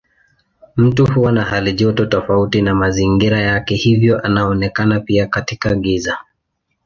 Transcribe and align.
Mtu 0.75 1.05
huwa 1.05 1.31
na 1.31 1.43
halijoto 1.43 2.05
tofauti 2.05 2.61
na 2.61 2.75
mazingira 2.75 3.39
yake 3.39 3.75
hivyo 3.75 4.19
anaonekana 4.19 4.99
pia 4.99 5.27
katika 5.27 5.75
giza. 5.75 6.17